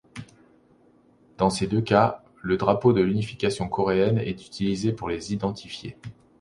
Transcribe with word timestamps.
Dans 1.37 1.51
ces 1.51 1.67
deux 1.67 1.81
cas, 1.83 2.23
le 2.41 2.57
drapeau 2.57 2.91
de 2.91 3.01
l'unification 3.01 3.69
coréenne 3.69 4.17
est 4.17 4.47
utilisé 4.47 4.93
pour 4.93 5.09
les 5.09 5.31
identifier. 5.31 5.95